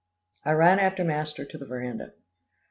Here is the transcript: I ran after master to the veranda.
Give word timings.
I 0.43 0.53
ran 0.53 0.79
after 0.79 1.03
master 1.03 1.45
to 1.45 1.57
the 1.59 1.65
veranda. 1.67 2.13